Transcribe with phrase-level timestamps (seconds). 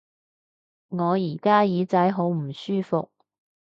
[0.87, 3.11] 我而家耳仔好唔舒服